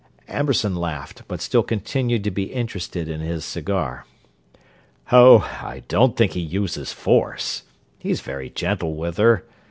Amberson 0.27 0.75
laughed, 0.75 1.21
but 1.27 1.41
still 1.41 1.61
continued 1.61 2.23
to 2.23 2.31
be 2.31 2.51
interested 2.51 3.07
in 3.07 3.19
his 3.19 3.45
cigar. 3.45 4.07
"Oh, 5.11 5.41
I 5.63 5.83
don't 5.87 6.17
think 6.17 6.31
he 6.31 6.39
uses 6.39 6.91
force! 6.91 7.61
He's 7.99 8.19
very 8.21 8.49
gentle 8.49 8.95
with 8.95 9.17
her. 9.17 9.45